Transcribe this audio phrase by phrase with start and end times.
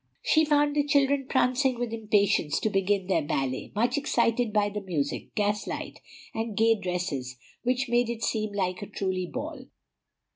[0.23, 4.81] She found the children prancing with impatience to begin their ballet, much excited by the
[4.81, 5.99] music, gaslight,
[6.33, 9.65] and gay dresses, which made it seem like "a truly ball."